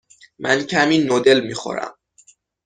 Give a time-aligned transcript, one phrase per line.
[0.39, 1.93] من کمی نودل می خورم.